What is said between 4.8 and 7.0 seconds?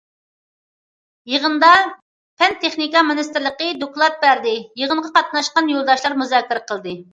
يىغىنغا قاتناشقان يولداشلار مۇزاكىرە قىلدى.